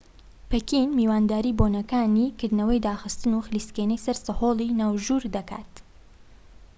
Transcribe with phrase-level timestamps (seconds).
[0.51, 5.71] پەکین میوانداری بۆنەکانی کردنەوە و داخستن و خلیسکێنەی سەرسەهۆڵی ناوژوور دەکات